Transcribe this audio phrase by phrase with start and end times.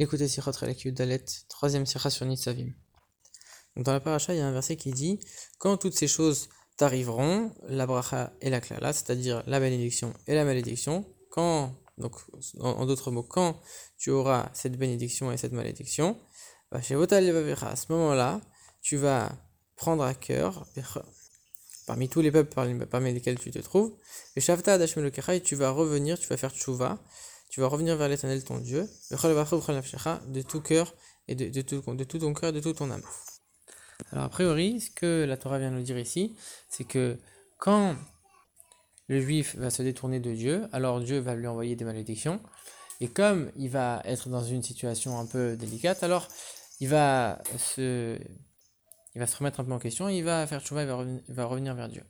[0.00, 2.70] Écoutez Sichot Relek Dalet, troisième Sikha sur Nitzavim.
[3.74, 5.18] Dans la paracha, il y a un verset qui dit
[5.58, 10.44] Quand toutes ces choses t'arriveront, la bracha et la klala, c'est-à-dire la bénédiction et la
[10.44, 12.14] malédiction, quand, donc
[12.60, 13.60] en, d'autres mots, quand
[13.96, 16.16] tu auras cette bénédiction et cette malédiction,
[16.80, 18.40] chez à ce moment-là,
[18.80, 19.32] tu vas
[19.74, 20.64] prendre à cœur,
[21.88, 22.54] parmi tous les peuples
[22.86, 23.96] parmi lesquels tu te trouves,
[24.36, 24.78] et Shavta
[25.40, 27.02] tu vas revenir, tu vas faire tchouva,
[27.48, 30.94] tu vas revenir vers l'éternel ton Dieu, de tout cœur
[31.28, 33.02] et de, tout, de tout ton cœur, de toute ton âme.
[34.12, 36.36] Alors, a priori, ce que la Torah vient nous dire ici,
[36.68, 37.18] c'est que
[37.58, 37.96] quand
[39.08, 42.40] le juif va se détourner de Dieu, alors Dieu va lui envoyer des malédictions.
[43.00, 46.28] Et comme il va être dans une situation un peu délicate, alors
[46.80, 48.18] il va se,
[49.14, 51.34] il va se remettre un peu en question, il va faire chouva, il va, il
[51.34, 52.04] va revenir vers Dieu.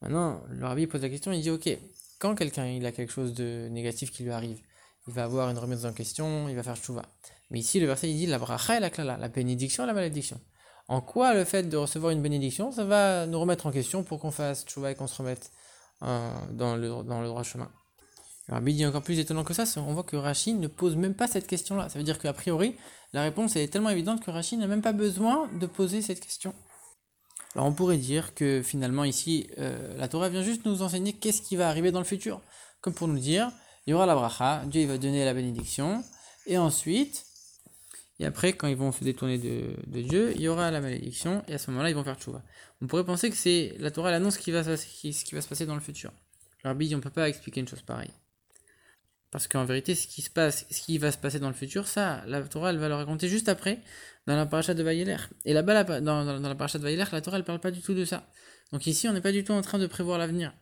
[0.00, 1.68] Maintenant, le rabbi pose la question, il dit ok,
[2.18, 4.60] quand quelqu'un a quelque chose de négatif qui lui arrive,
[5.08, 7.02] il va avoir une remise en question, il va faire chouva.
[7.50, 10.38] Mais ici, le verset dit la bracha et la klala, la bénédiction et la malédiction.
[10.86, 14.20] En quoi le fait de recevoir une bénédiction, ça va nous remettre en question pour
[14.20, 15.50] qu'on fasse chouva et qu'on se remette
[16.02, 17.70] euh, dans, le, dans le droit chemin?
[18.48, 21.14] Le rabbi dit encore plus étonnant que ça, on voit que Rachid ne pose même
[21.14, 21.88] pas cette question-là.
[21.88, 22.76] Ça veut dire qu'a priori,
[23.12, 26.54] la réponse est tellement évidente que Rachid n'a même pas besoin de poser cette question.
[27.54, 31.42] Alors on pourrait dire que finalement ici, euh, la Torah vient juste nous enseigner qu'est-ce
[31.42, 32.40] qui va arriver dans le futur.
[32.80, 33.50] Comme pour nous dire,
[33.88, 36.04] il y aura la bracha, Dieu il va donner la bénédiction,
[36.46, 37.24] et ensuite,
[38.18, 41.54] et après quand ils vont se détourner de, Dieu, il y aura la malédiction, et
[41.54, 42.42] à ce moment-là ils vont faire tchouva.
[42.82, 44.84] On pourrait penser que c'est la Torah l'annonce qui va, ce
[45.24, 46.12] qui va se passer dans le futur.
[46.64, 48.12] Alors on ne peut pas expliquer une chose pareille.
[49.30, 52.68] Parce qu'en vérité, ce qui qui va se passer dans le futur, ça, la Torah,
[52.70, 53.78] elle va le raconter juste après,
[54.26, 55.16] dans la paracha de Vaïler.
[55.46, 57.94] Et là-bas, dans, dans, la paracha de Vaïler, la Torah, elle parle pas du tout
[57.94, 58.26] de ça.
[58.70, 60.52] Donc ici, on n'est pas du tout en train de prévoir l'avenir.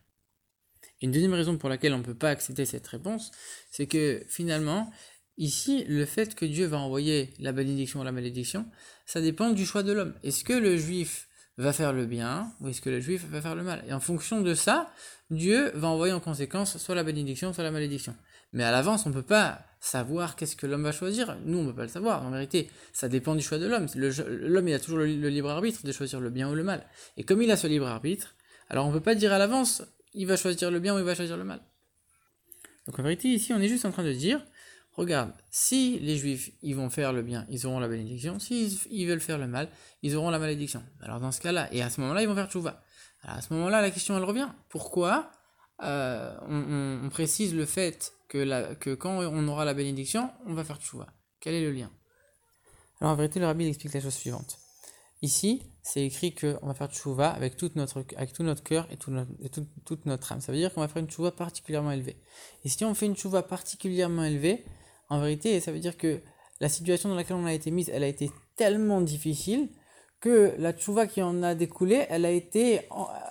[1.02, 3.30] Une deuxième raison pour laquelle on ne peut pas accepter cette réponse,
[3.70, 4.90] c'est que finalement,
[5.36, 8.66] ici, le fait que Dieu va envoyer la bénédiction ou la malédiction,
[9.04, 10.14] ça dépend du choix de l'homme.
[10.22, 13.54] Est-ce que le juif va faire le bien ou est-ce que le juif va faire
[13.54, 13.84] le mal?
[13.88, 14.90] Et en fonction de ça,
[15.30, 18.14] Dieu va envoyer en conséquence soit la bénédiction, soit la malédiction.
[18.52, 21.36] Mais à l'avance, on ne peut pas savoir qu'est-ce que l'homme va choisir.
[21.44, 22.24] Nous, on ne peut pas le savoir.
[22.24, 23.86] En vérité, ça dépend du choix de l'homme.
[23.94, 26.86] L'homme, il a toujours le, libre arbitre de choisir le bien ou le mal.
[27.16, 28.34] Et comme il a ce libre arbitre,
[28.68, 29.82] alors on ne peut pas dire à l'avance,
[30.16, 31.60] il va choisir le bien ou il va choisir le mal.
[32.86, 34.44] Donc en vérité, ici, on est juste en train de dire,
[34.92, 38.38] regarde, si les juifs, ils vont faire le bien, ils auront la bénédiction.
[38.38, 39.68] S'ils ils veulent faire le mal,
[40.02, 40.82] ils auront la malédiction.
[41.00, 42.82] Alors dans ce cas-là, et à ce moment-là, ils vont faire tchouva.
[43.22, 44.48] Alors à ce moment-là, la question, elle revient.
[44.68, 45.30] Pourquoi
[45.82, 50.78] euh, on, précise le fait que, que, quand on aura la bénédiction, on va faire
[50.78, 51.08] tchouva?
[51.40, 51.90] Quel est le lien?
[53.00, 54.58] Alors en vérité, le rabbi explique la chose suivante.
[55.22, 60.06] Ici, c'est écrit qu'on va faire tchouva avec, notre, avec tout notre cœur et, toute
[60.06, 60.40] notre âme.
[60.40, 62.16] Ça veut dire qu'on va faire une tchouva particulièrement élevée.
[62.64, 64.64] Et si on fait une tchouva particulièrement élevée,
[65.08, 66.20] en vérité, ça veut dire que
[66.60, 69.68] la situation dans laquelle on a été mise, elle a été tellement difficile
[70.20, 72.80] que la tchouva qui en a découlé, elle a été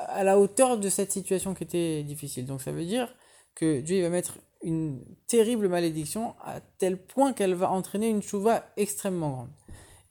[0.07, 2.46] à la hauteur de cette situation qui était difficile.
[2.46, 3.13] Donc ça veut dire
[3.53, 8.66] que Dieu va mettre une terrible malédiction à tel point qu'elle va entraîner une chouva
[8.78, 9.50] extrêmement grande.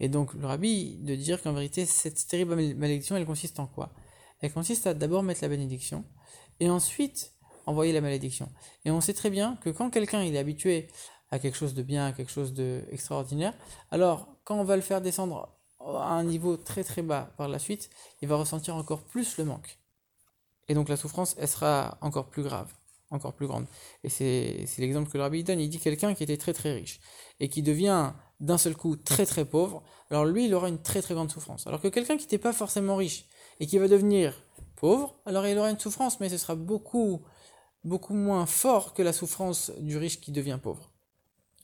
[0.01, 3.93] Et donc le rabbi de dire qu'en vérité cette terrible malédiction elle consiste en quoi?
[4.41, 6.05] Elle consiste à d'abord mettre la bénédiction
[6.61, 7.33] et ensuite
[7.67, 8.51] envoyer la malédiction.
[8.85, 10.89] Et on sait très bien que quand quelqu'un est habitué
[11.31, 13.55] à quelque chose de bien, à quelque chose d'extraordinaire,
[13.91, 17.59] alors quand on va le faire descendre à un niveau très très bas par la
[17.59, 17.91] suite,
[18.23, 19.79] il va ressentir encore plus le manque.
[20.69, 22.73] Et donc la souffrance, elle sera encore plus grave,
[23.11, 23.67] encore plus grande.
[24.03, 25.61] Et c'est l'exemple que le rabbi donne.
[25.61, 27.01] Il dit quelqu'un qui était très très riche
[27.41, 28.13] et qui devient
[28.45, 31.67] d'un seul coup très très pauvre, alors lui, il aura une très très grande souffrance.
[31.67, 33.27] Alors que quelqu'un qui n'était pas forcément riche
[33.59, 34.35] et qui va devenir
[34.77, 37.23] pauvre, alors il aura une souffrance, mais ce sera beaucoup,
[37.85, 40.91] beaucoup moins fort que la souffrance du riche qui devient pauvre.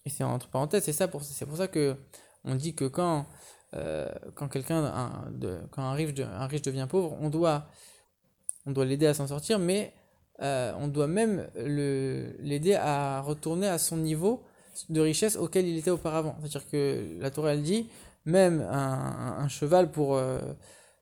[0.07, 1.97] Et c'est entre parenthèses, c'est ça pour, c'est pour ça que
[2.45, 3.27] on dit que quand,
[3.75, 5.31] euh, quand quelqu'un,
[5.71, 7.67] quand un riche, un riche devient pauvre, on doit
[8.67, 9.93] on doit l'aider à s'en sortir, mais
[10.43, 14.45] euh, on doit même l'aider à retourner à son niveau
[14.89, 16.37] de richesse auquel il était auparavant.
[16.41, 17.89] C'est-à-dire que la Torah elle dit
[18.27, 20.39] même un, cheval pour, euh,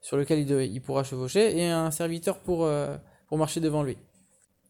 [0.01, 2.97] sur lequel il, pourra chevaucher et un serviteur pour, euh,
[3.29, 3.97] pour marcher devant lui.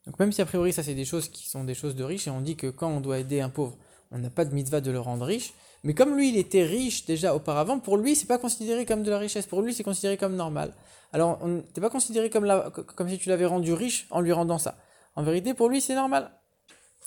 [0.06, 2.26] Donc même si a priori ça c'est des choses qui sont des choses de riches
[2.26, 3.76] et on dit que quand on doit aider un pauvre,
[4.10, 5.52] on n'a pas de mitzvah de le rendre riche,
[5.84, 9.10] mais comme lui, il était riche déjà auparavant, pour lui, c'est pas considéré comme de
[9.10, 9.46] la richesse.
[9.46, 10.72] Pour lui, c'est considéré comme normal.
[11.12, 14.76] Alors, on n'était pas considéré comme si tu l'avais rendu riche en lui rendant ça.
[15.14, 16.30] En vérité, pour lui, c'est normal.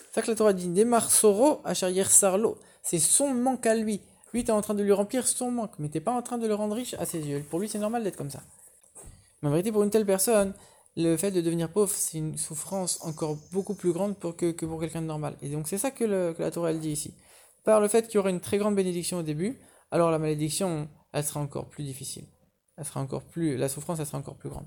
[0.08, 2.58] C'est ça que la Torah dit Demar Soro Sarlo.
[2.84, 4.02] C'est son manque à lui.
[4.34, 6.38] Lui, tu es en train de lui remplir son manque, mais tu pas en train
[6.38, 7.44] de le rendre riche à ses yeux.
[7.50, 8.42] Pour lui, c'est normal d'être comme ça.
[9.42, 10.54] Mais en vérité, pour une telle personne,
[10.96, 15.02] le fait de devenir pauvre, c'est une souffrance encore beaucoup plus grande que, pour quelqu'un
[15.02, 15.36] de normal.
[15.42, 17.14] Et donc, c'est ça que, que la Torah elle dit ici
[17.64, 19.60] par le fait qu'il y aura une très grande bénédiction au début,
[19.92, 22.26] alors la malédiction, elle sera encore plus difficile.
[22.78, 24.66] Elle sera encore plus, la souffrance, elle sera encore plus grande.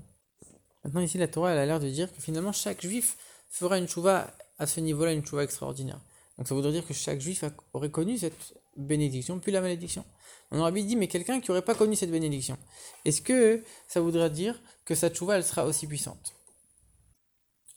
[0.83, 3.17] Maintenant, ici, la Torah, elle a l'air de dire que finalement, chaque juif
[3.49, 4.27] fera une chouva
[4.57, 5.99] à ce niveau-là, une chouva extraordinaire.
[6.37, 7.43] Donc ça voudrait dire que chaque juif
[7.73, 10.05] aurait connu cette bénédiction, puis la malédiction.
[10.51, 12.57] On aurait dit, mais quelqu'un qui n'aurait pas connu cette bénédiction,
[13.05, 16.33] est-ce que ça voudrait dire que sa chouva, elle sera aussi puissante?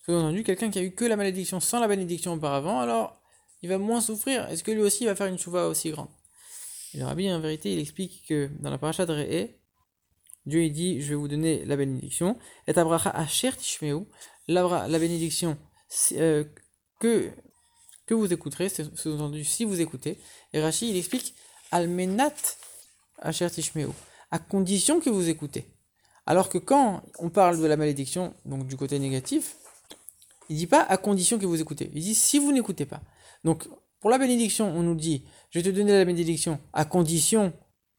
[0.04, 3.20] Sous-entendu, quelqu'un qui a eu que la malédiction sans la bénédiction auparavant, alors
[3.62, 4.48] il va moins souffrir.
[4.48, 6.08] Est-ce que lui aussi va faire une chouva aussi grande?
[6.94, 9.50] Et le rabbi, en vérité, il explique que dans la paracha de Re'e,
[10.46, 12.38] Dieu il dit, je vais vous donner la bénédiction.
[12.66, 14.06] Et Abraha Asher Tishmeu,
[14.46, 15.58] la, la bénédiction
[16.98, 17.30] que,
[18.06, 20.18] que vous écouterez, c'est sous-entendu si vous écoutez.
[20.52, 21.34] Et Rashi, il explique,
[21.70, 22.34] Almenat
[23.18, 23.48] Asher
[24.30, 25.66] à condition que vous écoutez.
[26.26, 29.56] Alors que quand on parle de la malédiction, donc du côté négatif,
[30.48, 31.90] il dit pas à condition que vous écoutez.
[31.94, 33.00] Il dit si vous n'écoutez pas.
[33.44, 33.66] Donc
[34.00, 37.52] pour la bénédiction, on nous dit je vais te donner la bénédiction à condition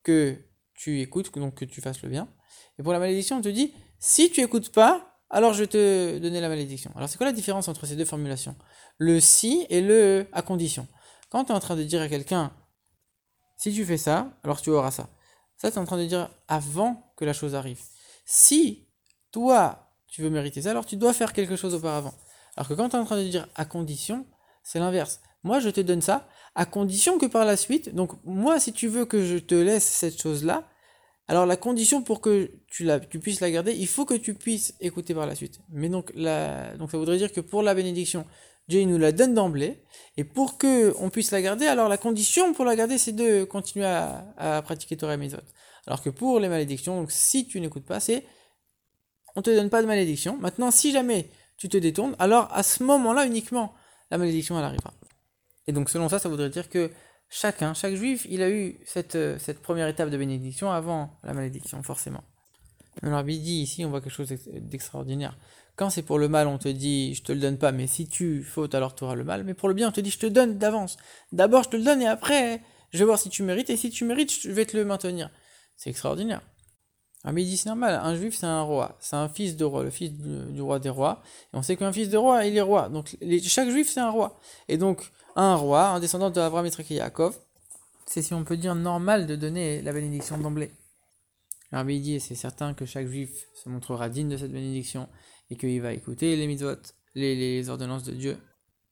[0.03, 0.37] que
[0.75, 2.29] tu écoutes, donc que tu fasses le bien.
[2.77, 6.17] Et pour la malédiction, on te dit si tu écoutes pas, alors je vais te
[6.19, 6.91] donner la malédiction.
[6.95, 8.55] Alors c'est quoi la différence entre ces deux formulations?
[8.97, 10.87] Le si et le à condition.
[11.29, 12.51] Quand tu es en train de dire à quelqu'un
[13.59, 15.09] si tu fais ça, alors tu auras ça.
[15.57, 17.81] Ça, tu es en train de dire avant que la chose arrive.
[18.23, 18.87] Si
[19.31, 22.13] toi, tu veux mériter ça, alors tu dois faire quelque chose auparavant.
[22.55, 24.25] Alors que quand tu es en train de dire à condition,
[24.63, 25.19] c'est l'inverse.
[25.43, 28.87] Moi, je te donne ça, à condition que par la suite, donc moi, si tu
[28.87, 30.63] veux que je te laisse cette chose-là,
[31.29, 32.87] alors la condition pour que tu,
[33.19, 35.59] puisses la garder, il faut que tu puisses écouter par la suite.
[35.69, 38.25] Mais donc, donc ça voudrait dire que pour la bénédiction,
[38.67, 39.83] Dieu nous la donne d'emblée,
[40.17, 43.43] et pour que on puisse la garder, alors la condition pour la garder, c'est de
[43.43, 45.37] continuer à, pratiquer Torah et Mitzvot.
[45.85, 48.25] Alors que pour les malédictions, donc si tu n'écoutes pas, c'est
[49.35, 50.35] on te donne pas de malédiction.
[50.37, 53.75] Maintenant, si jamais tu te détournes, alors à ce moment-là uniquement,
[54.09, 54.95] la malédiction elle arrivera.
[55.67, 56.89] Et donc selon ça, ça voudrait dire que
[57.29, 61.33] chacun, chaque juif, il a eu cette, euh, cette première étape de bénédiction avant la
[61.33, 62.23] malédiction, forcément.
[63.03, 65.37] Alors il dit ici, on voit quelque chose d'extraordinaire.
[65.75, 68.07] Quand c'est pour le mal, on te dit je te le donne pas, mais si
[68.07, 69.45] tu fautes, alors tu auras le mal.
[69.45, 70.97] Mais pour le bien, on te dit je te donne d'avance.
[71.31, 72.61] D'abord je te le donne et après
[72.91, 75.29] je vais voir si tu mérites, et si tu mérites, je vais te le maintenir.
[75.77, 76.41] C'est extraordinaire.
[77.25, 79.65] Ah mais il dit c'est normal, un juif c'est un roi, c'est un fils de
[79.65, 81.21] roi, le fils du, roi des rois.
[81.53, 82.87] Et on sait qu'un fils de roi, il est roi.
[82.87, 84.39] Donc chaque juif c'est un roi.
[84.69, 87.37] Et donc un roi, un descendant de Abraham, et Yaakov,
[88.05, 90.71] c'est si on peut dire normal de donner la bénédiction d'emblée.
[91.73, 95.09] Alors il dit c'est certain que chaque juif se montrera digne de cette bénédiction
[95.49, 96.75] et qu'il va écouter les mitzvot,
[97.15, 98.37] les, les ordonnances de Dieu.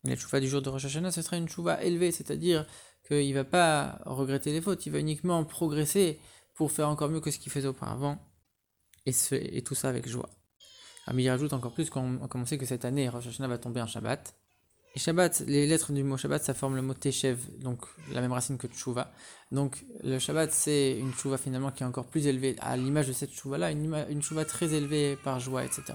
[0.03, 2.65] La choufa du jour de Rosh Hashanah, ce sera une choufa élevée, c'est-à-dire
[3.07, 6.19] qu'il ne va pas regretter les fautes, il va uniquement progresser
[6.57, 8.19] pour faire encore mieux que ce qu'il faisait auparavant,
[9.05, 10.29] et, tout ça avec joie.
[11.13, 14.35] Il rajoute encore plus qu'on on sait que cette année, Rosh va tomber en Shabbat.
[14.95, 18.33] Et Shabbat, les lettres du mot Shabbat, ça forme le mot Teshev, donc la même
[18.33, 19.13] racine que Tshuva.
[19.51, 23.13] Donc le Shabbat, c'est une Tshuva finalement qui est encore plus élevée, à l'image de
[23.13, 25.93] cette Tshuva-là, une, une Tshuva très élevée par joie, etc.